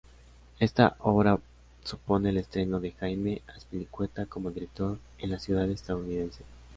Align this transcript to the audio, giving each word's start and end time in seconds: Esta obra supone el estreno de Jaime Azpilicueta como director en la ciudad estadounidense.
Esta 0.59 0.95
obra 1.01 1.37
supone 1.83 2.29
el 2.29 2.37
estreno 2.37 2.79
de 2.79 2.93
Jaime 2.93 3.43
Azpilicueta 3.55 4.25
como 4.25 4.49
director 4.49 4.97
en 5.19 5.29
la 5.29 5.37
ciudad 5.37 5.69
estadounidense. 5.69 6.43